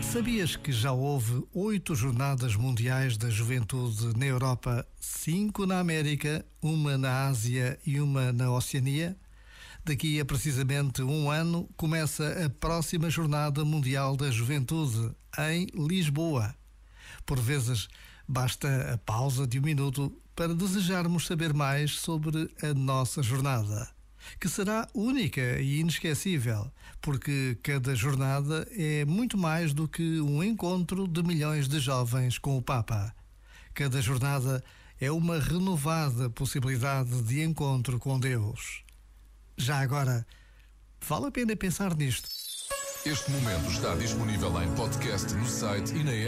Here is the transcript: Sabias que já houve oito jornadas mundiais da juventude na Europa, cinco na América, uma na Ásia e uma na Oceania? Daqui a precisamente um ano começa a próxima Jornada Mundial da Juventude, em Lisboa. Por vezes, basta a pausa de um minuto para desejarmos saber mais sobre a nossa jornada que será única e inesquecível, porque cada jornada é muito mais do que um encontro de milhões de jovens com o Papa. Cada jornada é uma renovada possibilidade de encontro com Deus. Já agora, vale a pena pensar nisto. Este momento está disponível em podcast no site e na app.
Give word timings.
Sabias 0.00 0.54
que 0.54 0.70
já 0.70 0.92
houve 0.92 1.44
oito 1.52 1.96
jornadas 1.96 2.54
mundiais 2.54 3.16
da 3.16 3.28
juventude 3.28 4.16
na 4.16 4.26
Europa, 4.26 4.86
cinco 5.00 5.66
na 5.66 5.80
América, 5.80 6.46
uma 6.62 6.96
na 6.96 7.26
Ásia 7.26 7.76
e 7.84 8.00
uma 8.00 8.32
na 8.32 8.52
Oceania? 8.52 9.18
Daqui 9.84 10.20
a 10.20 10.24
precisamente 10.24 11.02
um 11.02 11.28
ano 11.28 11.68
começa 11.76 12.46
a 12.46 12.48
próxima 12.48 13.10
Jornada 13.10 13.64
Mundial 13.64 14.16
da 14.16 14.30
Juventude, 14.30 15.12
em 15.40 15.66
Lisboa. 15.74 16.54
Por 17.26 17.40
vezes, 17.40 17.88
basta 18.28 18.94
a 18.94 18.98
pausa 18.98 19.44
de 19.44 19.58
um 19.58 19.62
minuto 19.62 20.16
para 20.36 20.54
desejarmos 20.54 21.26
saber 21.26 21.52
mais 21.52 21.98
sobre 21.98 22.48
a 22.62 22.72
nossa 22.72 23.24
jornada 23.24 23.97
que 24.40 24.48
será 24.48 24.88
única 24.94 25.60
e 25.60 25.80
inesquecível, 25.80 26.70
porque 27.00 27.58
cada 27.62 27.94
jornada 27.94 28.68
é 28.72 29.04
muito 29.04 29.36
mais 29.36 29.72
do 29.72 29.88
que 29.88 30.20
um 30.20 30.42
encontro 30.42 31.06
de 31.06 31.22
milhões 31.22 31.68
de 31.68 31.78
jovens 31.78 32.38
com 32.38 32.56
o 32.56 32.62
Papa. 32.62 33.14
Cada 33.74 34.00
jornada 34.02 34.62
é 35.00 35.10
uma 35.10 35.38
renovada 35.38 36.28
possibilidade 36.30 37.22
de 37.22 37.42
encontro 37.42 37.98
com 37.98 38.18
Deus. 38.18 38.82
Já 39.56 39.80
agora, 39.80 40.26
vale 41.00 41.26
a 41.26 41.30
pena 41.30 41.56
pensar 41.56 41.96
nisto. 41.96 42.28
Este 43.06 43.30
momento 43.30 43.70
está 43.70 43.94
disponível 43.94 44.62
em 44.62 44.74
podcast 44.74 45.32
no 45.34 45.46
site 45.46 45.94
e 45.94 46.04
na 46.04 46.12
app. 46.12 46.26